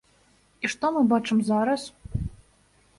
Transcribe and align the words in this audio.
І 0.63 0.71
што 0.75 0.91
мы 0.97 1.05
бачым 1.13 1.45
зараз? 1.53 1.81